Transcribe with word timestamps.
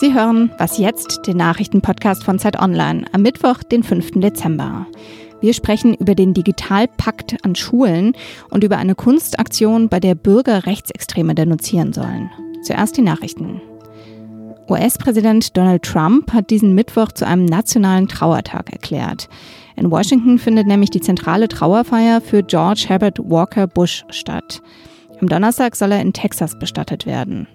Sie 0.00 0.14
hören 0.14 0.50
Was 0.56 0.78
jetzt, 0.78 1.26
den 1.26 1.36
Nachrichtenpodcast 1.36 2.24
von 2.24 2.38
Zeit 2.38 2.58
Online 2.58 3.04
am 3.12 3.20
Mittwoch, 3.20 3.62
den 3.62 3.82
5. 3.82 4.12
Dezember. 4.12 4.86
Wir 5.42 5.52
sprechen 5.52 5.92
über 5.92 6.14
den 6.14 6.32
Digitalpakt 6.32 7.36
an 7.44 7.54
Schulen 7.54 8.14
und 8.48 8.64
über 8.64 8.78
eine 8.78 8.94
Kunstaktion, 8.94 9.90
bei 9.90 10.00
der 10.00 10.14
Bürger 10.14 10.64
Rechtsextreme 10.64 11.34
denunzieren 11.34 11.92
sollen. 11.92 12.30
Zuerst 12.62 12.96
die 12.96 13.02
Nachrichten. 13.02 13.60
US-Präsident 14.70 15.54
Donald 15.54 15.82
Trump 15.82 16.32
hat 16.32 16.48
diesen 16.48 16.74
Mittwoch 16.74 17.12
zu 17.12 17.26
einem 17.26 17.44
nationalen 17.44 18.08
Trauertag 18.08 18.72
erklärt. 18.72 19.28
In 19.76 19.90
Washington 19.90 20.38
findet 20.38 20.66
nämlich 20.66 20.88
die 20.88 21.02
zentrale 21.02 21.46
Trauerfeier 21.46 22.22
für 22.22 22.42
George 22.42 22.86
Herbert 22.88 23.18
Walker 23.18 23.66
Bush 23.66 24.06
statt. 24.08 24.62
Am 25.20 25.28
Donnerstag 25.28 25.76
soll 25.76 25.92
er 25.92 26.00
in 26.00 26.14
Texas 26.14 26.58
bestattet 26.58 27.04
werden. 27.04 27.46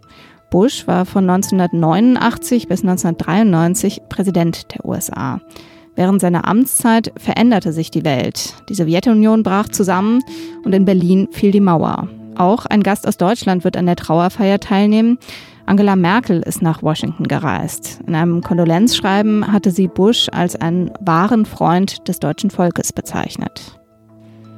Bush 0.56 0.88
war 0.88 1.06
von 1.06 1.30
1989 1.30 2.70
bis 2.70 2.80
1993 2.80 4.04
Präsident 4.08 4.74
der 4.74 4.86
USA. 4.86 5.42
Während 5.98 6.22
seiner 6.22 6.48
Amtszeit 6.48 7.12
veränderte 7.18 7.74
sich 7.74 7.92
die 7.92 8.06
Welt. 8.06 8.54
Die 8.70 8.74
Sowjetunion 8.74 9.44
brach 9.44 9.68
zusammen 9.68 10.24
und 10.64 10.74
in 10.74 10.86
Berlin 10.86 11.28
fiel 11.34 11.52
die 11.52 11.60
Mauer. 11.60 12.08
Auch 12.38 12.66
ein 12.66 12.84
Gast 12.84 13.06
aus 13.06 13.18
Deutschland 13.18 13.66
wird 13.66 13.76
an 13.76 13.86
der 13.86 13.98
Trauerfeier 13.98 14.62
teilnehmen. 14.62 15.18
Angela 15.66 15.98
Merkel 15.98 16.42
ist 16.42 16.62
nach 16.62 16.82
Washington 16.82 17.28
gereist. 17.28 18.00
In 18.08 18.16
einem 18.16 18.40
Kondolenzschreiben 18.40 19.52
hatte 19.52 19.72
sie 19.72 19.90
Bush 19.90 20.30
als 20.32 20.56
einen 20.56 20.90
wahren 21.02 21.46
Freund 21.46 22.08
des 22.08 22.20
deutschen 22.20 22.50
Volkes 22.50 22.94
bezeichnet. 22.94 23.78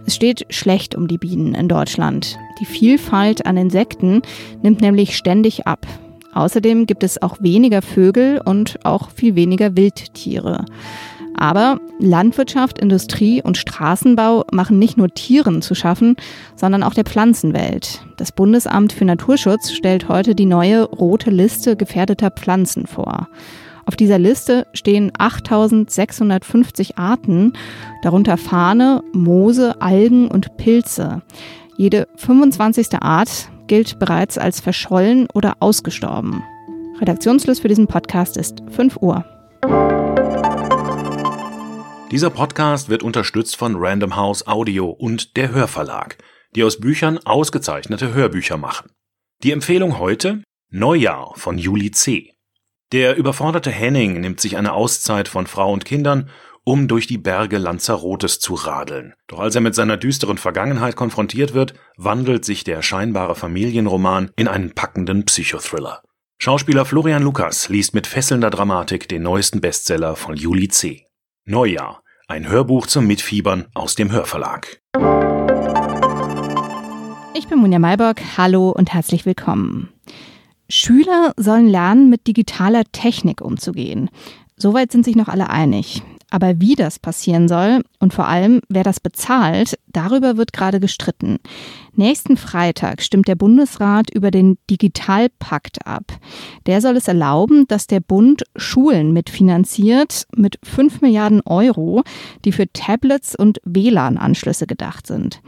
Es 0.05 0.13
steht 0.13 0.45
schlecht 0.51 0.93
um 0.93 1.07
die 1.07 1.17
Bienen 1.17 1.55
in 1.55 1.67
Deutschland. 1.67 2.37
Die 2.59 2.65
Vielfalt 2.65 3.45
an 3.45 3.57
Insekten 3.57 4.21
nimmt 4.61 4.81
nämlich 4.81 5.15
ständig 5.15 5.67
ab. 5.67 5.85
Außerdem 6.33 6.85
gibt 6.85 7.03
es 7.03 7.21
auch 7.21 7.37
weniger 7.41 7.81
Vögel 7.81 8.41
und 8.43 8.79
auch 8.83 9.09
viel 9.11 9.35
weniger 9.35 9.75
Wildtiere. 9.75 10.65
Aber 11.35 11.79
Landwirtschaft, 11.99 12.79
Industrie 12.79 13.43
und 13.43 13.57
Straßenbau 13.57 14.43
machen 14.51 14.79
nicht 14.79 14.97
nur 14.97 15.09
Tieren 15.09 15.61
zu 15.61 15.75
schaffen, 15.75 16.15
sondern 16.55 16.81
auch 16.81 16.95
der 16.95 17.05
Pflanzenwelt. 17.05 18.01
Das 18.17 18.31
Bundesamt 18.31 18.91
für 18.91 19.05
Naturschutz 19.05 19.71
stellt 19.71 20.09
heute 20.09 20.33
die 20.33 20.47
neue 20.47 20.83
rote 20.83 21.29
Liste 21.29 21.75
gefährdeter 21.75 22.31
Pflanzen 22.31 22.87
vor. 22.87 23.29
Auf 23.85 23.95
dieser 23.95 24.19
Liste 24.19 24.67
stehen 24.73 25.11
8650 25.17 26.97
Arten, 26.97 27.53
darunter 28.01 28.37
Fahne, 28.37 29.03
Moose, 29.13 29.79
Algen 29.79 30.27
und 30.27 30.57
Pilze. 30.57 31.21
Jede 31.79 32.07
25. 32.15 33.03
Art 33.03 33.51
gilt 33.67 33.99
bereits 33.99 34.39
als 34.39 34.59
verschollen 34.59 35.27
oder 35.35 35.57
ausgestorben. 35.59 36.43
Redaktionsschluss 36.99 37.59
für 37.59 37.67
diesen 37.67 37.85
Podcast 37.85 38.35
ist 38.35 38.63
5 38.71 38.97
Uhr. 38.97 39.23
Dieser 42.09 42.31
Podcast 42.31 42.89
wird 42.89 43.03
unterstützt 43.03 43.57
von 43.57 43.75
Random 43.77 44.15
House 44.15 44.47
Audio 44.47 44.89
und 44.89 45.37
der 45.37 45.51
Hörverlag, 45.51 46.17
die 46.55 46.63
aus 46.63 46.79
Büchern 46.79 47.19
ausgezeichnete 47.19 48.11
Hörbücher 48.11 48.57
machen. 48.57 48.89
Die 49.43 49.51
Empfehlung 49.51 49.99
heute 49.99 50.41
Neujahr 50.71 51.33
von 51.35 51.59
Juli 51.59 51.91
C. 51.91 52.33
Der 52.91 53.17
überforderte 53.17 53.69
Henning 53.69 54.19
nimmt 54.19 54.41
sich 54.41 54.57
eine 54.57 54.73
Auszeit 54.73 55.27
von 55.27 55.45
Frau 55.45 55.71
und 55.73 55.85
Kindern, 55.85 56.29
um 56.67 56.89
durch 56.89 57.07
die 57.07 57.17
Berge 57.17 57.59
Lanzarotes 57.59 58.39
zu 58.39 58.53
radeln. 58.53 59.13
Doch 59.27 59.39
als 59.39 59.55
er 59.55 59.61
mit 59.61 59.73
seiner 59.73 59.95
düsteren 59.95 60.37
Vergangenheit 60.37 60.97
konfrontiert 60.97 61.53
wird, 61.53 61.73
wandelt 61.95 62.43
sich 62.43 62.65
der 62.65 62.81
scheinbare 62.81 63.35
Familienroman 63.35 64.31
in 64.35 64.49
einen 64.49 64.71
packenden 64.71 65.23
Psychothriller. 65.23 66.01
Schauspieler 66.39 66.83
Florian 66.83 67.23
Lukas 67.23 67.69
liest 67.69 67.93
mit 67.93 68.05
fesselnder 68.05 68.49
Dramatik 68.49 69.07
den 69.07 69.23
neuesten 69.23 69.61
Bestseller 69.61 70.17
von 70.17 70.35
Juli 70.35 70.67
C. 70.67 71.05
Neujahr, 71.45 72.03
ein 72.27 72.49
Hörbuch 72.49 72.85
zum 72.87 73.07
Mitfiebern 73.07 73.67
aus 73.73 73.95
dem 73.95 74.11
Hörverlag. 74.11 74.81
Ich 77.33 77.47
bin 77.47 77.59
Munja 77.59 77.79
Mayborg, 77.79 78.19
hallo 78.37 78.71
und 78.71 78.93
herzlich 78.93 79.25
willkommen. 79.25 79.87
Schüler 80.67 81.31
sollen 81.37 81.69
lernen, 81.69 82.09
mit 82.09 82.27
digitaler 82.27 82.83
Technik 82.91 83.39
umzugehen. 83.39 84.09
Soweit 84.57 84.91
sind 84.91 85.05
sich 85.05 85.15
noch 85.15 85.29
alle 85.29 85.49
einig. 85.49 86.01
Aber 86.29 86.59
wie 86.59 86.75
das 86.75 86.99
passieren 86.99 87.47
soll 87.47 87.83
und 87.99 88.13
vor 88.13 88.27
allem, 88.27 88.61
wer 88.67 88.83
das 88.83 88.99
bezahlt, 88.99 89.79
darüber 89.87 90.35
wird 90.35 90.51
gerade 90.51 90.81
gestritten. 90.81 91.39
Nächsten 91.93 92.35
Freitag 92.35 93.01
stimmt 93.01 93.29
der 93.29 93.35
Bundesrat 93.35 94.09
über 94.13 94.29
den 94.29 94.57
Digitalpakt 94.69 95.87
ab. 95.87 96.11
Der 96.65 96.81
soll 96.81 96.97
es 96.97 97.07
erlauben, 97.07 97.65
dass 97.67 97.87
der 97.87 98.01
Bund 98.01 98.43
Schulen 98.57 99.13
mitfinanziert 99.13 100.27
mit 100.35 100.59
5 100.63 101.01
Milliarden 101.01 101.41
Euro, 101.45 102.03
die 102.43 102.51
für 102.51 102.71
Tablets 102.71 103.33
und 103.33 103.59
WLAN-Anschlüsse 103.63 104.67
gedacht 104.67 105.07
sind. 105.07 105.41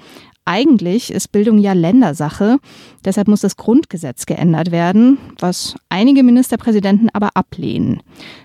Eigentlich 0.52 1.14
ist 1.14 1.32
Bildung 1.32 1.60
ja 1.60 1.74
Ländersache, 1.74 2.58
deshalb 3.06 3.28
muss 3.28 3.42
das 3.42 3.56
Grundgesetz 3.56 4.26
geändert 4.26 4.72
werden, 4.72 5.20
was 5.38 5.76
einige 5.90 6.24
Ministerpräsidenten 6.24 7.12
aber 7.14 7.38
ablehnen. 7.38 8.02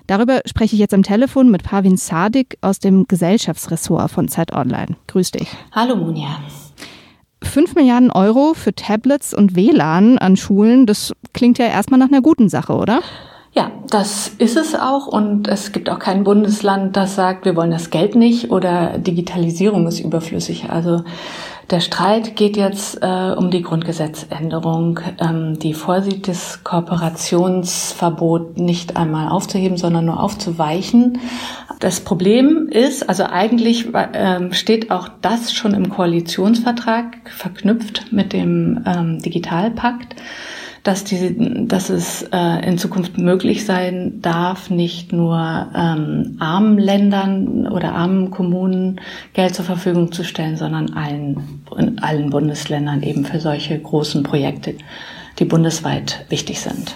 Darüber 0.07 0.43
spreche 0.45 0.77
ich 0.77 0.81
jetzt 0.81 0.93
am 0.93 1.03
Telefon 1.03 1.51
mit 1.51 1.63
Pavin 1.63 1.97
Sadik 1.97 2.59
aus 2.61 2.79
dem 2.79 3.09
Gesellschaftsressort 3.09 4.11
von 4.11 4.29
Zeit 4.29 4.53
Online. 4.53 4.97
Grüß 5.07 5.31
dich. 5.31 5.49
Hallo 5.73 5.97
Munja. 5.97 6.41
5 7.43 7.75
Milliarden 7.75 8.11
Euro 8.11 8.53
für 8.53 8.75
Tablets 8.75 9.33
und 9.33 9.57
WLAN 9.57 10.19
an 10.19 10.37
Schulen, 10.37 10.85
das 10.85 11.15
klingt 11.33 11.57
ja 11.57 11.69
erstmal 11.69 11.99
nach 11.99 12.09
einer 12.09 12.21
guten 12.21 12.51
Sache, 12.51 12.75
oder? 12.75 13.01
Ja, 13.55 13.71
das 13.89 14.33
ist 14.39 14.57
es 14.57 14.75
auch 14.75 15.07
und 15.07 15.47
es 15.47 15.71
gibt 15.71 15.89
auch 15.89 16.01
kein 16.01 16.25
Bundesland, 16.25 16.97
das 16.97 17.15
sagt, 17.15 17.45
wir 17.45 17.55
wollen 17.55 17.71
das 17.71 17.91
Geld 17.91 18.17
nicht 18.17 18.51
oder 18.51 18.99
Digitalisierung 18.99 19.87
ist 19.87 20.01
überflüssig. 20.01 20.71
Also 20.71 21.05
der 21.71 21.79
Streit 21.79 22.35
geht 22.35 22.57
jetzt 22.57 22.99
äh, 23.01 23.33
um 23.37 23.53
die 23.53 23.63
Grundgesetzänderung, 23.63 24.99
ähm, 25.21 25.57
die 25.59 25.73
vorsieht, 25.73 26.27
das 26.27 26.65
Kooperationsverbot 26.65 28.59
nicht 28.59 28.97
einmal 28.97 29.29
aufzuheben, 29.29 29.77
sondern 29.77 30.07
nur 30.07 30.21
aufzuweichen. 30.21 31.21
Das 31.79 32.01
Problem 32.01 32.69
ist, 32.69 33.09
also 33.09 33.25
eigentlich 33.25 33.87
ähm, 34.15 34.53
steht 34.53 34.91
auch 34.91 35.09
das 35.23 35.53
schon 35.53 35.75
im 35.75 35.91
Koalitionsvertrag 35.91 37.31
verknüpft 37.31 38.13
mit 38.13 38.33
dem 38.33 38.83
ähm, 38.85 39.23
Digitalpakt 39.23 40.17
dass, 40.85 41.03
die, 41.03 41.67
dass 41.67 41.89
es 41.89 42.23
äh, 42.31 42.69
in 42.69 42.77
Zukunft 42.77 43.17
möglich 43.17 43.65
sein 43.65 44.21
darf, 44.21 44.69
nicht 44.69 45.13
nur 45.13 45.37
ähm, 45.75 46.37
armen 46.39 46.79
Ländern 46.79 47.67
oder 47.67 47.95
armen 47.95 48.31
Kommunen 48.31 49.01
Geld 49.33 49.55
zur 49.55 49.65
Verfügung 49.65 50.13
zu 50.13 50.25
stellen, 50.25 50.59
sondern 50.59 50.93
allen, 50.93 51.63
in 51.77 51.99
allen 52.01 52.29
Bundesländern 52.31 53.03
eben 53.03 53.25
für 53.25 53.41
solche 53.41 53.79
großen 53.79 54.23
Projekte, 54.23 54.75
die 55.39 55.47
bundesweit 55.47 56.27
wichtig 56.29 56.61
sind. 56.61 56.95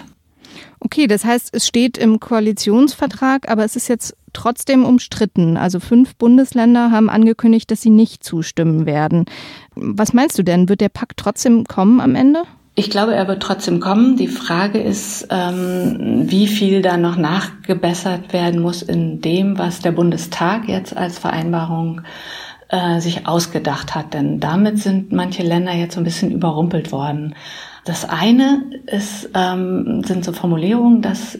Okay, 0.81 1.07
das 1.07 1.25
heißt, 1.25 1.49
es 1.53 1.67
steht 1.67 1.99
im 1.99 2.21
Koalitionsvertrag, 2.21 3.51
aber 3.51 3.65
es 3.65 3.75
ist 3.75 3.89
jetzt 3.89 4.15
trotzdem 4.35 4.85
umstritten. 4.85 5.57
Also 5.57 5.81
fünf 5.81 6.15
Bundesländer 6.15 6.91
haben 6.91 7.09
angekündigt, 7.09 7.71
dass 7.71 7.81
sie 7.81 7.91
nicht 7.91 8.23
zustimmen 8.23 8.85
werden. 8.85 9.25
Was 9.75 10.13
meinst 10.13 10.39
du 10.39 10.45
denn? 10.45 10.69
Wird 10.69 10.83
der 10.83 10.91
Pakt 10.91 11.17
trotzdem 11.17 11.65
kommen 11.65 12.01
am 12.01 12.15
Ende? 12.15 12.45
Ich 12.79 12.91
glaube, 12.91 13.13
er 13.13 13.27
wird 13.27 13.43
trotzdem 13.43 13.81
kommen. 13.81 14.17
Die 14.17 14.29
Frage 14.29 14.79
ist, 14.79 15.27
ähm, 15.31 16.31
wie 16.31 16.47
viel 16.47 16.81
da 16.81 16.97
noch 16.97 17.17
nachgebessert 17.17 18.33
werden 18.33 18.63
muss 18.63 18.83
in 18.83 19.21
dem, 19.21 19.59
was 19.59 19.81
der 19.81 19.91
Bundestag 19.91 20.69
jetzt 20.69 20.97
als 20.97 21.19
Vereinbarung 21.19 22.03
äh, 22.69 23.01
sich 23.01 23.27
ausgedacht 23.27 23.97
hat. 23.97 24.15
Denn 24.15 24.39
damit 24.39 24.79
sind 24.79 25.11
manche 25.11 25.43
Länder 25.43 25.73
jetzt 25.73 25.95
so 25.95 26.01
ein 26.01 26.05
bisschen 26.05 26.31
überrumpelt 26.31 26.93
worden. 26.93 27.35
Das 27.85 28.09
eine 28.09 28.63
ist, 28.87 29.29
ähm, 29.35 30.05
sind 30.05 30.25
so 30.25 30.33
Formulierungen, 30.33 31.03
dass 31.03 31.37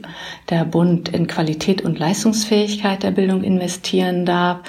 der 0.51 0.65
Bund 0.65 1.09
in 1.09 1.29
Qualität 1.29 1.83
und 1.83 2.01
Leistungsfähigkeit 2.01 3.05
der 3.05 3.13
Bildung 3.13 3.45
investieren 3.45 4.27
darf 4.27 4.63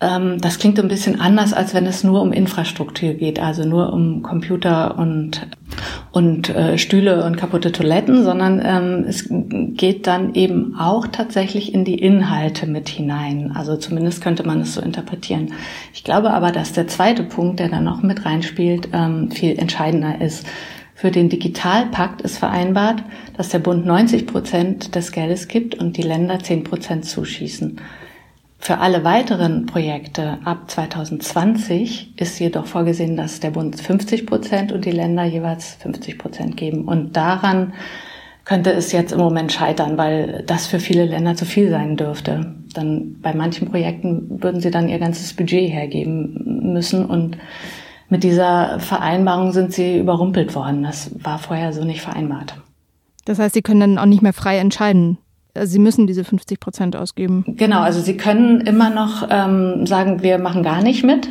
ähm, 0.00 0.40
das 0.40 0.58
klingt 0.58 0.80
ein 0.80 0.88
bisschen 0.88 1.20
anders, 1.20 1.52
als 1.52 1.74
wenn 1.74 1.86
es 1.86 2.02
nur 2.02 2.22
um 2.22 2.32
Infrastruktur 2.32 3.12
geht, 3.14 3.38
also 3.38 3.64
nur 3.64 3.92
um 3.92 4.22
Computer 4.22 4.96
und, 4.96 5.46
und 6.12 6.48
äh, 6.48 6.78
Stühle 6.78 7.24
und 7.24 7.36
kaputte 7.36 7.72
Toiletten, 7.72 8.24
sondern 8.24 8.60
ähm, 8.64 9.04
es 9.08 9.26
geht 9.28 10.06
dann 10.06 10.34
eben 10.34 10.76
auch 10.78 11.06
tatsächlich 11.06 11.74
in 11.74 11.84
die 11.84 11.98
Inhalte 11.98 12.66
mit 12.66 12.88
hinein. 12.88 13.52
Also 13.54 13.76
zumindest 13.76 14.22
könnte 14.22 14.46
man 14.46 14.60
es 14.60 14.74
so 14.74 14.80
interpretieren. 14.80 15.52
Ich 15.92 16.04
glaube 16.04 16.30
aber, 16.32 16.52
dass 16.52 16.72
der 16.72 16.88
zweite 16.88 17.22
Punkt, 17.22 17.60
der 17.60 17.68
da 17.68 17.80
noch 17.80 18.02
mit 18.02 18.24
reinspielt, 18.24 18.88
ähm, 18.92 19.30
viel 19.30 19.58
entscheidender 19.58 20.20
ist. 20.20 20.46
Für 20.94 21.10
den 21.10 21.30
Digitalpakt 21.30 22.20
ist 22.20 22.36
vereinbart, 22.36 23.02
dass 23.36 23.48
der 23.48 23.60
Bund 23.60 23.86
90 23.86 24.26
Prozent 24.26 24.94
des 24.94 25.12
Geldes 25.12 25.48
gibt 25.48 25.74
und 25.74 25.96
die 25.96 26.02
Länder 26.02 26.38
10 26.40 26.64
Prozent 26.64 27.06
zuschießen. 27.06 27.80
Für 28.62 28.78
alle 28.78 29.04
weiteren 29.04 29.64
Projekte 29.64 30.38
ab 30.44 30.70
2020 30.70 32.20
ist 32.20 32.38
jedoch 32.38 32.66
vorgesehen, 32.66 33.16
dass 33.16 33.40
der 33.40 33.52
Bund 33.52 33.80
50 33.80 34.26
Prozent 34.26 34.70
und 34.70 34.84
die 34.84 34.90
Länder 34.90 35.24
jeweils 35.24 35.76
50 35.76 36.18
Prozent 36.18 36.56
geben. 36.58 36.84
Und 36.84 37.16
daran 37.16 37.72
könnte 38.44 38.70
es 38.70 38.92
jetzt 38.92 39.12
im 39.12 39.18
Moment 39.18 39.50
scheitern, 39.50 39.96
weil 39.96 40.44
das 40.46 40.66
für 40.66 40.78
viele 40.78 41.06
Länder 41.06 41.36
zu 41.36 41.46
viel 41.46 41.70
sein 41.70 41.96
dürfte. 41.96 42.54
Dann 42.74 43.16
bei 43.22 43.32
manchen 43.32 43.70
Projekten 43.70 44.42
würden 44.42 44.60
sie 44.60 44.70
dann 44.70 44.90
ihr 44.90 44.98
ganzes 44.98 45.32
Budget 45.32 45.72
hergeben 45.72 46.72
müssen 46.74 47.06
und 47.06 47.38
mit 48.10 48.24
dieser 48.24 48.78
Vereinbarung 48.78 49.52
sind 49.52 49.72
sie 49.72 49.98
überrumpelt 49.98 50.54
worden. 50.54 50.82
Das 50.82 51.12
war 51.24 51.38
vorher 51.38 51.72
so 51.72 51.84
nicht 51.84 52.02
vereinbart. 52.02 52.56
Das 53.24 53.38
heißt, 53.38 53.54
sie 53.54 53.62
können 53.62 53.80
dann 53.80 53.98
auch 53.98 54.06
nicht 54.06 54.22
mehr 54.22 54.32
frei 54.32 54.58
entscheiden. 54.58 55.16
Also 55.54 55.72
sie 55.72 55.78
müssen 55.78 56.06
diese 56.06 56.24
50 56.24 56.60
Prozent 56.60 56.96
ausgeben. 56.96 57.44
Genau, 57.46 57.80
also 57.80 58.00
sie 58.00 58.16
können 58.16 58.60
immer 58.62 58.90
noch 58.90 59.26
ähm, 59.30 59.86
sagen, 59.86 60.22
wir 60.22 60.38
machen 60.38 60.62
gar 60.62 60.82
nicht 60.82 61.04
mit. 61.04 61.28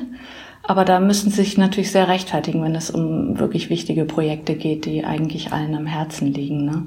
Aber 0.70 0.86
da 0.86 1.00
müssen 1.00 1.32
sie 1.32 1.38
sich 1.38 1.58
natürlich 1.58 1.92
sehr 1.92 2.08
rechtfertigen, 2.08 2.62
wenn 2.62 2.76
es 2.76 2.92
um 2.92 3.40
wirklich 3.40 3.72
wichtige 3.72 4.06
Projekte 4.06 4.54
geht, 4.54 4.86
die 4.86 5.04
eigentlich 5.04 5.52
allen 5.52 5.74
am 5.74 5.88
Herzen 5.88 6.32
liegen. 6.32 6.64
Ne? 6.66 6.86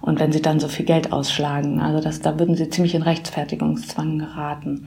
Und 0.00 0.20
wenn 0.20 0.30
sie 0.30 0.40
dann 0.40 0.60
so 0.60 0.68
viel 0.68 0.86
Geld 0.86 1.12
ausschlagen, 1.12 1.80
also 1.80 2.00
das, 2.00 2.20
da 2.20 2.38
würden 2.38 2.54
sie 2.54 2.70
ziemlich 2.70 2.94
in 2.94 3.02
Rechtfertigungszwang 3.02 4.20
geraten. 4.20 4.84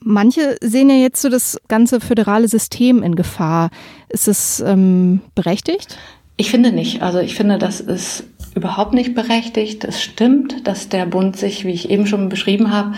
Manche 0.00 0.56
sehen 0.62 0.88
ja 0.88 0.96
jetzt 0.96 1.20
so 1.20 1.28
das 1.28 1.60
ganze 1.68 2.00
föderale 2.00 2.48
System 2.48 3.02
in 3.02 3.16
Gefahr. 3.16 3.68
Ist 4.08 4.28
es 4.28 4.60
ähm, 4.60 5.20
berechtigt? 5.34 5.98
Ich 6.38 6.50
finde 6.50 6.72
nicht. 6.72 7.02
Also 7.02 7.18
ich 7.18 7.34
finde, 7.34 7.58
das 7.58 7.80
ist 7.80 8.24
überhaupt 8.54 8.94
nicht 8.94 9.14
berechtigt. 9.14 9.84
Es 9.84 10.02
stimmt, 10.02 10.66
dass 10.66 10.88
der 10.88 11.06
Bund 11.06 11.36
sich, 11.36 11.64
wie 11.64 11.72
ich 11.72 11.90
eben 11.90 12.06
schon 12.06 12.28
beschrieben 12.28 12.72
habe, 12.72 12.94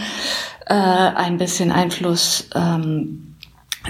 äh, 0.67 0.75
ein 0.75 1.39
bisschen 1.39 1.71
Einfluss 1.71 2.49
ähm, 2.55 3.37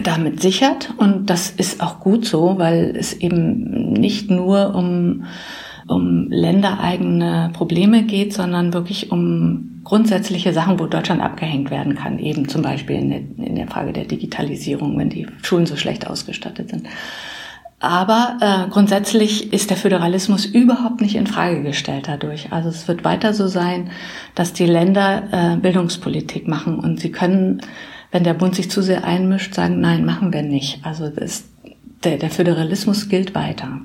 damit 0.03 0.41
sichert. 0.41 0.93
Und 0.97 1.31
das 1.31 1.51
ist 1.51 1.83
auch 1.83 2.01
gut 2.01 2.27
so, 2.27 2.59
weil 2.59 2.95
es 2.97 3.13
eben 3.13 3.93
nicht 3.93 4.31
nur 4.31 4.75
um, 4.75 5.25
um 5.87 6.31
ländereigene 6.31 7.51
Probleme 7.53 8.03
geht, 8.03 8.33
sondern 8.33 8.73
wirklich 8.73 9.13
um 9.13 9.81
grundsätzliche 9.85 10.53
Sachen, 10.53 10.81
wo 10.81 10.87
Deutschland 10.87 11.21
abgehängt 11.21 11.71
werden 11.71 11.95
kann. 11.95 12.19
Eben 12.19 12.49
zum 12.49 12.63
Beispiel 12.63 12.97
in 12.97 13.11
der, 13.11 13.21
in 13.47 13.55
der 13.55 13.69
Frage 13.69 13.93
der 13.93 14.07
Digitalisierung, 14.07 14.99
wenn 14.99 15.11
die 15.11 15.27
Schulen 15.43 15.67
so 15.67 15.77
schlecht 15.77 16.07
ausgestattet 16.07 16.71
sind. 16.71 16.87
Aber 17.85 18.39
äh, 18.41 18.71
grundsätzlich 18.71 19.53
ist 19.53 19.71
der 19.71 19.77
Föderalismus 19.77 20.47
überhaupt 20.47 21.01
nicht 21.01 21.15
in 21.15 21.27
Frage 21.27 21.63
gestellt 21.63 22.09
dadurch. 22.09 22.53
Also 22.53 22.69
es 22.71 22.89
wird 22.89 23.05
weiter 23.05 23.35
so 23.35 23.47
sein, 23.47 23.91
dass 24.35 24.53
die 24.53 24.67
Länder 24.67 25.55
äh, 25.55 25.57
Bildungspolitik 25.57 26.49
machen 26.49 26.79
und 26.79 26.99
sie 26.99 27.13
können 27.13 27.61
wenn 28.15 28.23
der 28.23 28.35
Bund 28.35 28.55
sich 28.55 28.71
zu 28.71 28.81
sehr 28.81 29.03
einmischt, 29.03 29.55
sagen, 29.55 29.81
nein, 29.81 30.05
machen 30.05 30.33
wir 30.33 30.43
nicht. 30.43 30.79
Also 30.87 31.09
das, 31.09 31.47
der, 32.05 32.17
der 32.17 32.31
Föderalismus 32.31 33.09
gilt 33.09 33.35
weiter. 33.35 33.81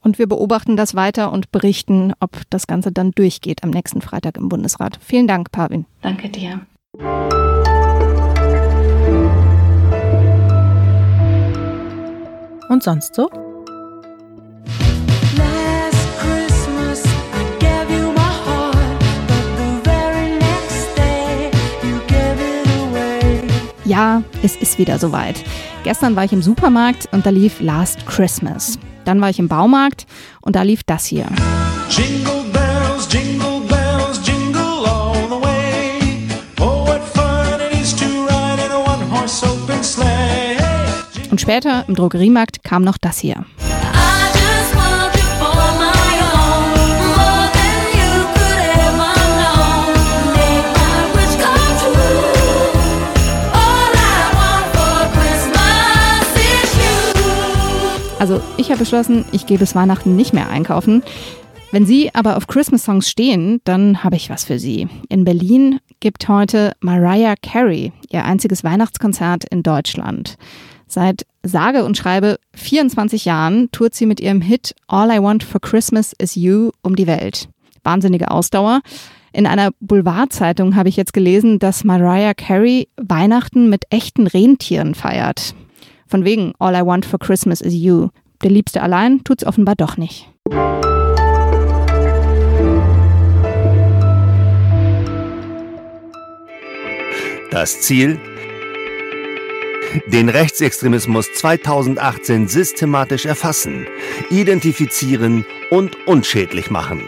Und 0.00 0.18
wir 0.18 0.26
beobachten 0.26 0.74
das 0.74 0.94
weiter 0.94 1.30
und 1.32 1.52
berichten, 1.52 2.14
ob 2.18 2.30
das 2.48 2.66
Ganze 2.66 2.92
dann 2.92 3.10
durchgeht 3.10 3.62
am 3.62 3.68
nächsten 3.68 4.00
Freitag 4.00 4.38
im 4.38 4.48
Bundesrat. 4.48 4.98
Vielen 5.04 5.26
Dank, 5.26 5.52
Pavin. 5.52 5.84
Danke 6.00 6.30
dir. 6.30 6.62
Und 12.68 12.82
sonst 12.82 13.14
so? 13.14 13.30
Ja, 23.84 24.22
es 24.42 24.54
ist 24.54 24.78
wieder 24.78 24.98
soweit. 24.98 25.42
Gestern 25.82 26.14
war 26.14 26.24
ich 26.24 26.32
im 26.32 26.42
Supermarkt 26.42 27.08
und 27.10 27.24
da 27.24 27.30
lief 27.30 27.60
Last 27.60 28.06
Christmas. 28.06 28.78
Dann 29.06 29.18
war 29.22 29.30
ich 29.30 29.38
im 29.38 29.48
Baumarkt 29.48 30.04
und 30.42 30.56
da 30.56 30.62
lief 30.62 30.82
das 30.82 31.06
hier. 31.06 31.26
Jingle 31.88 32.44
bells, 32.52 33.08
jingle 33.10 33.57
Und 41.38 41.42
später 41.42 41.84
im 41.86 41.94
Drogeriemarkt 41.94 42.64
kam 42.64 42.82
noch 42.82 42.98
das 42.98 43.20
hier. 43.20 43.44
Also 58.18 58.40
ich 58.56 58.70
habe 58.70 58.80
beschlossen, 58.80 59.24
ich 59.30 59.46
gehe 59.46 59.58
bis 59.58 59.76
Weihnachten 59.76 60.16
nicht 60.16 60.32
mehr 60.32 60.48
einkaufen. 60.48 61.04
Wenn 61.70 61.86
Sie 61.86 62.12
aber 62.16 62.36
auf 62.36 62.48
Christmas-Songs 62.48 63.08
stehen, 63.08 63.60
dann 63.62 64.02
habe 64.02 64.16
ich 64.16 64.28
was 64.28 64.44
für 64.44 64.58
Sie. 64.58 64.88
In 65.08 65.24
Berlin 65.24 65.78
gibt 66.00 66.28
heute 66.28 66.72
Mariah 66.80 67.36
Carey 67.40 67.92
ihr 68.10 68.24
einziges 68.24 68.64
Weihnachtskonzert 68.64 69.44
in 69.44 69.62
Deutschland. 69.62 70.36
Seit 70.88 71.26
sage 71.42 71.84
und 71.84 71.98
schreibe 71.98 72.38
24 72.54 73.26
Jahren 73.26 73.70
tourt 73.70 73.94
sie 73.94 74.06
mit 74.06 74.20
ihrem 74.20 74.40
Hit 74.40 74.74
All 74.86 75.10
I 75.10 75.22
Want 75.22 75.44
for 75.44 75.60
Christmas 75.60 76.14
is 76.18 76.34
You 76.34 76.70
um 76.82 76.96
die 76.96 77.06
Welt. 77.06 77.48
Wahnsinnige 77.84 78.30
Ausdauer. 78.30 78.80
In 79.32 79.46
einer 79.46 79.70
Boulevardzeitung 79.80 80.76
habe 80.76 80.88
ich 80.88 80.96
jetzt 80.96 81.12
gelesen, 81.12 81.58
dass 81.58 81.84
Mariah 81.84 82.32
Carey 82.32 82.88
Weihnachten 82.96 83.68
mit 83.68 83.84
echten 83.90 84.26
Rentieren 84.26 84.94
feiert. 84.94 85.54
Von 86.06 86.24
wegen 86.24 86.54
All 86.58 86.74
I 86.74 86.86
Want 86.86 87.04
for 87.04 87.18
Christmas 87.18 87.60
is 87.60 87.74
You. 87.74 88.08
Der 88.42 88.50
Liebste 88.50 88.82
allein 88.82 89.22
tut's 89.24 89.44
offenbar 89.44 89.74
doch 89.76 89.98
nicht. 89.98 90.26
Das 97.50 97.82
Ziel? 97.82 98.18
Den 100.06 100.28
Rechtsextremismus 100.28 101.32
2018 101.32 102.48
systematisch 102.48 103.24
erfassen, 103.24 103.86
identifizieren 104.30 105.44
und 105.70 105.96
unschädlich 106.06 106.70
machen. 106.70 107.02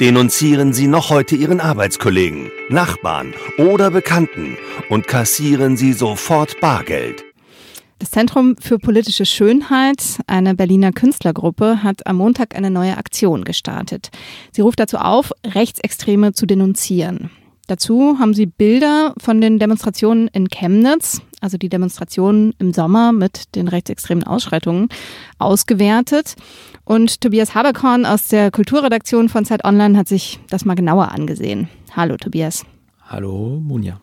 Denunzieren 0.00 0.72
Sie 0.72 0.86
noch 0.86 1.10
heute 1.10 1.36
Ihren 1.36 1.60
Arbeitskollegen, 1.60 2.50
Nachbarn 2.68 3.34
oder 3.58 3.90
Bekannten 3.90 4.56
und 4.88 5.06
kassieren 5.06 5.76
Sie 5.76 5.92
sofort 5.92 6.58
Bargeld. 6.60 7.24
Das 7.98 8.10
Zentrum 8.10 8.56
für 8.60 8.78
politische 8.78 9.24
Schönheit, 9.24 10.18
eine 10.26 10.54
Berliner 10.54 10.92
Künstlergruppe, 10.92 11.82
hat 11.82 12.06
am 12.06 12.16
Montag 12.16 12.56
eine 12.56 12.70
neue 12.70 12.96
Aktion 12.96 13.44
gestartet. 13.44 14.10
Sie 14.52 14.62
ruft 14.62 14.80
dazu 14.80 14.96
auf, 14.96 15.32
Rechtsextreme 15.46 16.32
zu 16.32 16.46
denunzieren. 16.46 17.30
Dazu 17.66 18.18
haben 18.18 18.34
sie 18.34 18.46
Bilder 18.46 19.14
von 19.18 19.40
den 19.40 19.58
Demonstrationen 19.58 20.28
in 20.28 20.48
Chemnitz, 20.48 21.22
also 21.44 21.58
die 21.58 21.68
Demonstrationen 21.68 22.54
im 22.58 22.72
Sommer 22.72 23.12
mit 23.12 23.54
den 23.54 23.68
rechtsextremen 23.68 24.24
Ausschreitungen, 24.24 24.88
ausgewertet. 25.38 26.34
Und 26.84 27.20
Tobias 27.20 27.54
Haberkorn 27.54 28.06
aus 28.06 28.28
der 28.28 28.50
Kulturredaktion 28.50 29.28
von 29.28 29.44
Zeit 29.44 29.64
Online 29.64 29.96
hat 29.98 30.08
sich 30.08 30.40
das 30.48 30.64
mal 30.64 30.74
genauer 30.74 31.12
angesehen. 31.12 31.68
Hallo 31.94 32.16
Tobias. 32.16 32.64
Hallo 33.06 33.60
Munja. 33.62 34.00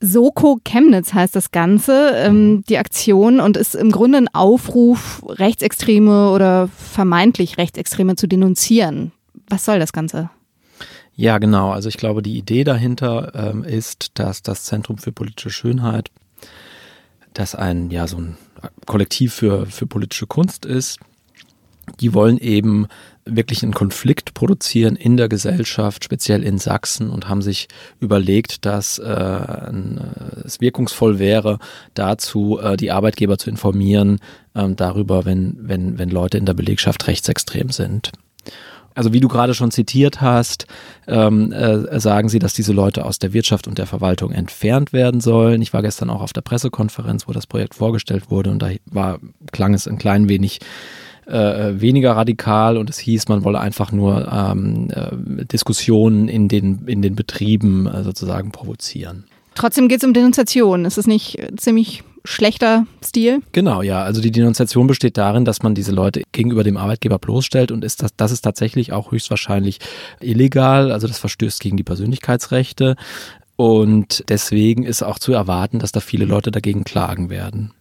Soko 0.00 0.58
Chemnitz 0.64 1.12
heißt 1.12 1.34
das 1.36 1.50
Ganze, 1.50 2.12
ähm, 2.14 2.64
die 2.68 2.78
Aktion 2.78 3.40
und 3.40 3.56
ist 3.56 3.74
im 3.74 3.92
Grunde 3.92 4.18
ein 4.18 4.28
Aufruf, 4.34 5.22
Rechtsextreme 5.28 6.30
oder 6.30 6.68
vermeintlich 6.68 7.58
Rechtsextreme 7.58 8.16
zu 8.16 8.26
denunzieren. 8.26 9.12
Was 9.48 9.64
soll 9.64 9.78
das 9.78 9.92
Ganze? 9.92 10.30
Ja, 11.14 11.38
genau. 11.38 11.70
Also 11.70 11.88
ich 11.88 11.96
glaube, 11.96 12.22
die 12.22 12.38
Idee 12.38 12.64
dahinter 12.64 13.32
ähm, 13.34 13.64
ist, 13.64 14.12
dass 14.18 14.42
das 14.42 14.64
Zentrum 14.64 14.98
für 14.98 15.12
politische 15.12 15.50
Schönheit, 15.50 16.10
das 17.34 17.54
ein, 17.54 17.90
ja, 17.90 18.06
so 18.06 18.18
ein 18.18 18.36
Kollektiv 18.86 19.34
für, 19.34 19.66
für 19.66 19.86
politische 19.86 20.26
Kunst 20.26 20.64
ist, 20.64 20.98
die 22.00 22.14
wollen 22.14 22.38
eben 22.38 22.86
wirklich 23.24 23.62
einen 23.62 23.74
Konflikt 23.74 24.34
produzieren 24.34 24.96
in 24.96 25.16
der 25.16 25.28
Gesellschaft, 25.28 26.04
speziell 26.04 26.42
in 26.42 26.58
Sachsen 26.58 27.10
und 27.10 27.28
haben 27.28 27.42
sich 27.42 27.68
überlegt, 28.00 28.64
dass 28.64 28.98
äh, 28.98 29.12
äh, 29.12 30.00
es 30.44 30.60
wirkungsvoll 30.60 31.18
wäre, 31.18 31.58
dazu 31.94 32.58
äh, 32.60 32.76
die 32.76 32.90
Arbeitgeber 32.90 33.38
zu 33.38 33.50
informieren 33.50 34.18
äh, 34.54 34.68
darüber, 34.70 35.24
wenn, 35.24 35.56
wenn, 35.60 35.98
wenn 35.98 36.10
Leute 36.10 36.38
in 36.38 36.46
der 36.46 36.54
Belegschaft 36.54 37.06
rechtsextrem 37.06 37.70
sind. 37.70 38.10
Also 38.94 39.12
wie 39.12 39.20
du 39.20 39.28
gerade 39.28 39.54
schon 39.54 39.70
zitiert 39.70 40.20
hast, 40.20 40.66
ähm, 41.06 41.52
äh, 41.52 42.00
sagen 42.00 42.28
sie, 42.28 42.38
dass 42.38 42.54
diese 42.54 42.72
Leute 42.72 43.04
aus 43.04 43.18
der 43.18 43.32
Wirtschaft 43.32 43.66
und 43.66 43.78
der 43.78 43.86
Verwaltung 43.86 44.32
entfernt 44.32 44.92
werden 44.92 45.20
sollen. 45.20 45.62
Ich 45.62 45.72
war 45.72 45.82
gestern 45.82 46.10
auch 46.10 46.22
auf 46.22 46.32
der 46.32 46.42
Pressekonferenz, 46.42 47.28
wo 47.28 47.32
das 47.32 47.46
Projekt 47.46 47.74
vorgestellt 47.74 48.30
wurde 48.30 48.50
und 48.50 48.60
da 48.60 48.70
war, 48.86 49.18
klang 49.52 49.74
es 49.74 49.86
ein 49.86 49.98
klein 49.98 50.28
wenig 50.28 50.60
äh, 51.26 51.80
weniger 51.80 52.12
radikal 52.16 52.76
und 52.76 52.90
es 52.90 52.98
hieß, 52.98 53.28
man 53.28 53.44
wolle 53.44 53.60
einfach 53.60 53.92
nur 53.92 54.30
ähm, 54.30 54.88
äh, 54.90 55.44
Diskussionen 55.44 56.28
in 56.28 56.48
den, 56.48 56.86
in 56.86 57.00
den 57.00 57.14
Betrieben 57.14 57.86
äh, 57.86 58.02
sozusagen 58.02 58.50
provozieren. 58.50 59.24
Trotzdem 59.54 59.88
geht 59.88 59.98
es 59.98 60.04
um 60.04 60.14
Denunziation. 60.14 60.84
Ist 60.84 60.98
es 60.98 61.06
nicht 61.06 61.38
ziemlich 61.58 62.02
schlechter 62.24 62.86
Stil? 63.04 63.40
Genau, 63.52 63.82
ja. 63.82 64.02
Also 64.02 64.20
die 64.20 64.30
Denunziation 64.30 64.86
besteht 64.86 65.16
darin, 65.16 65.44
dass 65.44 65.62
man 65.62 65.74
diese 65.74 65.92
Leute 65.92 66.22
gegenüber 66.32 66.64
dem 66.64 66.76
Arbeitgeber 66.76 67.18
bloßstellt 67.18 67.70
und 67.70 67.84
ist 67.84 68.02
das, 68.02 68.14
das 68.16 68.32
ist 68.32 68.42
tatsächlich 68.42 68.92
auch 68.92 69.12
höchstwahrscheinlich 69.12 69.78
illegal. 70.20 70.92
Also 70.92 71.06
das 71.06 71.18
verstößt 71.18 71.60
gegen 71.60 71.76
die 71.76 71.84
Persönlichkeitsrechte. 71.84 72.96
Und 73.56 74.24
deswegen 74.28 74.84
ist 74.84 75.02
auch 75.02 75.18
zu 75.18 75.32
erwarten, 75.32 75.78
dass 75.78 75.92
da 75.92 76.00
viele 76.00 76.24
Leute 76.24 76.50
dagegen 76.50 76.84
klagen 76.84 77.30
werden. 77.30 77.72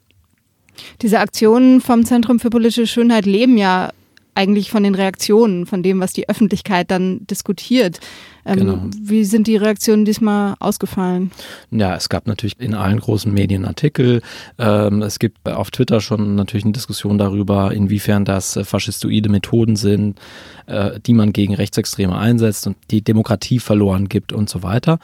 Diese 1.01 1.19
Aktionen 1.19 1.81
vom 1.81 2.05
Zentrum 2.05 2.39
für 2.39 2.49
politische 2.49 2.87
Schönheit 2.87 3.25
leben 3.25 3.57
ja 3.57 3.91
eigentlich 4.35 4.71
von 4.71 4.83
den 4.83 4.95
Reaktionen, 4.95 5.65
von 5.65 5.83
dem, 5.83 5.99
was 5.99 6.13
die 6.13 6.29
Öffentlichkeit 6.29 6.89
dann 6.89 7.25
diskutiert. 7.27 7.99
Ähm, 8.45 8.57
genau. 8.57 8.79
Wie 8.99 9.23
sind 9.23 9.47
die 9.47 9.57
Reaktionen 9.57 10.05
diesmal 10.05 10.55
ausgefallen? 10.59 11.31
Ja, 11.69 11.95
es 11.95 12.09
gab 12.09 12.27
natürlich 12.27 12.59
in 12.59 12.73
allen 12.73 12.99
großen 12.99 13.31
Medien 13.31 13.65
Artikel. 13.65 14.21
Ähm, 14.57 15.01
es 15.01 15.19
gibt 15.19 15.47
auf 15.47 15.69
Twitter 15.69 16.01
schon 16.01 16.35
natürlich 16.35 16.63
eine 16.63 16.73
Diskussion 16.73 17.17
darüber, 17.17 17.71
inwiefern 17.71 18.25
das 18.25 18.55
äh, 18.55 18.63
faschistoide 18.63 19.29
Methoden 19.29 19.75
sind, 19.75 20.19
äh, 20.65 20.99
die 21.05 21.13
man 21.13 21.33
gegen 21.33 21.53
Rechtsextreme 21.53 22.17
einsetzt 22.17 22.65
und 22.67 22.77
die 22.89 23.03
Demokratie 23.03 23.59
verloren 23.59 24.09
gibt 24.09 24.33
und 24.33 24.49
so 24.49 24.63
weiter. 24.63 24.99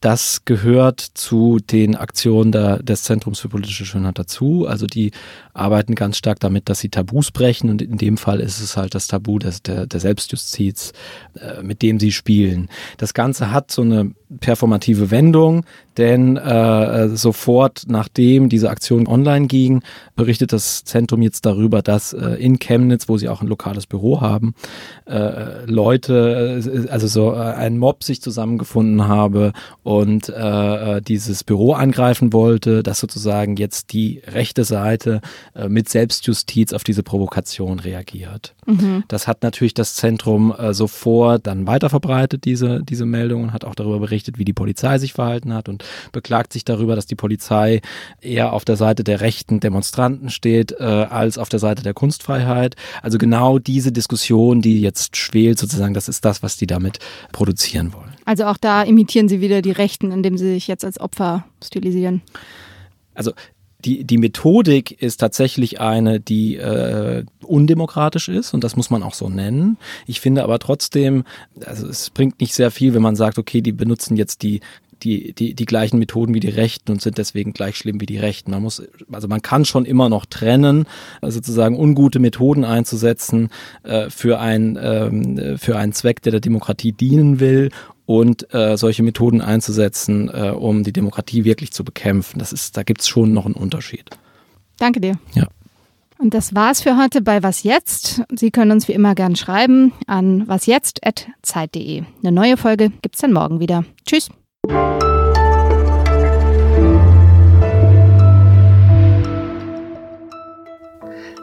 Das 0.00 0.44
gehört 0.44 1.00
zu 1.00 1.58
den 1.58 1.96
Aktionen 1.96 2.52
der, 2.52 2.82
des 2.82 3.02
Zentrums 3.04 3.40
für 3.40 3.48
politische 3.48 3.86
Schönheit 3.86 4.18
dazu. 4.18 4.66
Also 4.66 4.86
die 4.86 5.10
arbeiten 5.54 5.94
ganz 5.94 6.18
stark 6.18 6.38
damit, 6.38 6.68
dass 6.68 6.80
sie 6.80 6.90
Tabus 6.90 7.30
brechen 7.30 7.70
und 7.70 7.80
in 7.80 7.96
dem 7.96 8.18
Fall 8.18 8.40
ist 8.40 8.60
es 8.60 8.76
halt 8.76 8.94
das 8.94 9.06
Tabu 9.06 9.38
des, 9.38 9.62
der, 9.62 9.86
der 9.86 10.00
Selbstjustiz, 10.00 10.92
äh, 11.40 11.62
mit 11.62 11.80
dem 11.80 11.98
sie 11.98 12.12
spielen. 12.12 12.68
Das 12.98 13.14
Ganze 13.14 13.50
hat 13.52 13.70
so 13.70 13.82
eine 13.82 14.12
performative 14.40 15.10
Wendung, 15.10 15.64
denn 15.98 16.36
äh, 16.36 17.08
sofort 17.08 17.84
nachdem 17.88 18.48
diese 18.48 18.70
Aktion 18.70 19.06
online 19.06 19.46
ging, 19.46 19.82
berichtet 20.14 20.52
das 20.52 20.84
Zentrum 20.84 21.22
jetzt 21.22 21.46
darüber, 21.46 21.82
dass 21.82 22.12
äh, 22.12 22.34
in 22.34 22.58
Chemnitz, 22.58 23.08
wo 23.08 23.18
sie 23.18 23.28
auch 23.28 23.42
ein 23.42 23.48
lokales 23.48 23.86
Büro 23.86 24.20
haben, 24.20 24.54
äh, 25.06 25.64
Leute, 25.66 26.62
äh, 26.64 26.88
also 26.90 27.06
so 27.06 27.32
äh, 27.32 27.36
ein 27.36 27.78
Mob 27.78 28.04
sich 28.04 28.22
zusammengefunden 28.22 29.08
habe 29.08 29.52
und 29.82 30.28
äh, 30.28 31.00
dieses 31.00 31.44
Büro 31.44 31.72
angreifen 31.72 32.32
wollte, 32.32 32.82
dass 32.82 33.00
sozusagen 33.00 33.56
jetzt 33.56 33.92
die 33.92 34.22
rechte 34.26 34.64
Seite 34.64 35.20
äh, 35.54 35.68
mit 35.68 35.88
Selbstjustiz 35.88 36.72
auf 36.72 36.84
diese 36.84 37.02
Provokation 37.02 37.78
reagiert. 37.78 38.54
Mhm. 38.66 39.04
Das 39.08 39.28
hat 39.28 39.42
natürlich 39.42 39.74
das 39.74 39.94
Zentrum 39.94 40.54
äh, 40.56 40.74
sofort 40.74 41.46
dann 41.46 41.66
weiterverbreitet, 41.66 42.44
diese, 42.44 42.82
diese 42.82 43.06
Meldung, 43.06 43.44
und 43.44 43.52
hat 43.52 43.64
auch 43.64 43.74
darüber 43.74 44.00
berichtet, 44.00 44.38
wie 44.38 44.44
die 44.44 44.52
Polizei 44.52 44.98
sich 44.98 45.12
verhalten 45.12 45.52
hat 45.54 45.68
und 45.68 45.84
beklagt 46.12 46.52
sich 46.52 46.64
darüber, 46.64 46.96
dass 46.96 47.06
die 47.06 47.14
Polizei 47.14 47.80
eher 48.20 48.52
auf 48.52 48.64
der 48.64 48.76
Seite 48.76 49.04
der 49.04 49.20
rechten 49.20 49.60
Demonstranten 49.60 50.30
steht, 50.30 50.72
äh, 50.72 50.84
als 50.84 51.38
auf 51.38 51.48
der 51.48 51.58
Seite 51.58 51.82
der 51.82 51.94
Kunstfreiheit. 51.94 52.76
Also 53.02 53.18
genau 53.18 53.58
diese 53.58 53.92
Diskussion, 53.92 54.62
die 54.62 54.80
jetzt 54.80 55.16
schwelt, 55.16 55.58
sozusagen, 55.58 55.94
das 55.94 56.08
ist 56.08 56.24
das, 56.24 56.42
was 56.42 56.56
die 56.56 56.66
damit 56.66 56.98
produzieren 57.32 57.92
wollen. 57.92 58.14
Also 58.24 58.44
auch 58.44 58.56
da 58.56 58.82
imitieren 58.82 59.28
sie 59.28 59.40
wieder 59.40 59.62
die 59.62 59.70
Rechten, 59.70 60.10
indem 60.10 60.36
sie 60.36 60.54
sich 60.54 60.66
jetzt 60.66 60.84
als 60.84 61.00
Opfer 61.00 61.44
stilisieren. 61.62 62.22
Also 63.14 63.32
die, 63.84 64.04
die 64.04 64.18
Methodik 64.18 65.00
ist 65.00 65.18
tatsächlich 65.18 65.80
eine, 65.80 66.18
die 66.18 66.56
äh, 66.56 67.24
undemokratisch 67.42 68.28
ist 68.28 68.52
und 68.52 68.64
das 68.64 68.74
muss 68.74 68.90
man 68.90 69.02
auch 69.02 69.14
so 69.14 69.28
nennen. 69.28 69.78
Ich 70.06 70.20
finde 70.20 70.42
aber 70.42 70.58
trotzdem, 70.58 71.24
also 71.64 71.86
es 71.86 72.10
bringt 72.10 72.40
nicht 72.40 72.54
sehr 72.54 72.70
viel, 72.70 72.94
wenn 72.94 73.02
man 73.02 73.16
sagt, 73.16 73.38
okay, 73.38 73.60
die 73.60 73.72
benutzen 73.72 74.16
jetzt 74.16 74.42
die 74.42 74.60
die, 75.02 75.32
die, 75.32 75.54
die 75.54 75.64
gleichen 75.64 75.98
Methoden 75.98 76.34
wie 76.34 76.40
die 76.40 76.48
Rechten 76.48 76.92
und 76.92 77.02
sind 77.02 77.18
deswegen 77.18 77.52
gleich 77.52 77.76
schlimm 77.76 78.00
wie 78.00 78.06
die 78.06 78.18
Rechten. 78.18 78.50
Man 78.50 78.62
muss, 78.62 78.82
also 79.12 79.28
man 79.28 79.42
kann 79.42 79.64
schon 79.64 79.84
immer 79.84 80.08
noch 80.08 80.26
trennen, 80.26 80.86
also 81.20 81.36
sozusagen 81.36 81.78
ungute 81.78 82.18
Methoden 82.18 82.64
einzusetzen 82.64 83.50
äh, 83.82 84.10
für, 84.10 84.40
ein, 84.40 84.78
ähm, 84.80 85.58
für 85.58 85.76
einen 85.76 85.92
Zweck, 85.92 86.22
der 86.22 86.32
der 86.32 86.40
Demokratie 86.40 86.92
dienen 86.92 87.40
will 87.40 87.70
und 88.06 88.52
äh, 88.54 88.76
solche 88.76 89.02
Methoden 89.02 89.40
einzusetzen, 89.40 90.30
äh, 90.32 90.50
um 90.50 90.84
die 90.84 90.92
Demokratie 90.92 91.44
wirklich 91.44 91.72
zu 91.72 91.84
bekämpfen. 91.84 92.38
Das 92.38 92.52
ist, 92.52 92.76
da 92.76 92.82
gibt 92.82 93.00
es 93.00 93.08
schon 93.08 93.32
noch 93.32 93.46
einen 93.46 93.54
Unterschied. 93.54 94.10
Danke 94.78 95.00
dir. 95.00 95.18
Ja. 95.34 95.48
Und 96.18 96.32
das 96.32 96.54
war's 96.54 96.80
für 96.80 96.96
heute 96.96 97.20
bei 97.20 97.42
Was 97.42 97.62
Jetzt. 97.62 98.22
Sie 98.34 98.50
können 98.50 98.70
uns 98.70 98.88
wie 98.88 98.92
immer 98.92 99.14
gern 99.14 99.36
schreiben 99.36 99.92
an 100.06 100.48
wasjetzt.zeit.de. 100.48 102.04
Eine 102.22 102.32
neue 102.32 102.56
Folge 102.56 102.90
gibt's 103.02 103.20
dann 103.20 103.32
morgen 103.32 103.60
wieder. 103.60 103.84
Tschüss. 104.06 104.30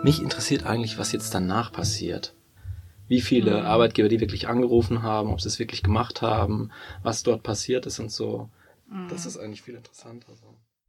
Mich 0.03 0.21
interessiert 0.21 0.65
eigentlich, 0.65 0.97
was 0.97 1.11
jetzt 1.11 1.33
danach 1.33 1.71
passiert 1.71 2.33
wie 3.07 3.21
viele 3.21 3.59
mhm. 3.59 3.65
Arbeitgeber 3.65 4.09
die 4.09 4.19
wirklich 4.19 4.47
angerufen 4.47 5.03
haben, 5.03 5.29
ob 5.31 5.41
sie 5.41 5.47
es 5.47 5.59
wirklich 5.59 5.83
gemacht 5.83 6.21
haben, 6.21 6.71
was 7.03 7.23
dort 7.23 7.43
passiert 7.43 7.85
ist 7.85 7.99
und 7.99 8.11
so. 8.11 8.49
Mhm. 8.89 9.07
Das 9.09 9.25
ist 9.25 9.37
eigentlich 9.37 9.61
viel 9.61 9.75
interessanter. 9.75 10.33
So. 10.35 10.55